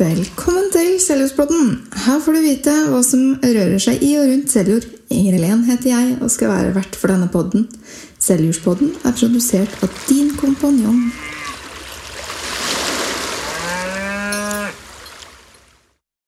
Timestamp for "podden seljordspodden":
7.28-8.94